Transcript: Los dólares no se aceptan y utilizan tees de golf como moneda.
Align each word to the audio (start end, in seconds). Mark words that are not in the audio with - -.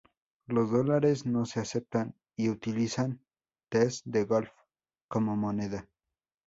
Los 0.47 0.71
dólares 0.71 1.27
no 1.27 1.45
se 1.45 1.59
aceptan 1.59 2.15
y 2.35 2.49
utilizan 2.49 3.23
tees 3.69 4.01
de 4.03 4.23
golf 4.25 4.49
como 5.07 5.35
moneda. 5.35 5.87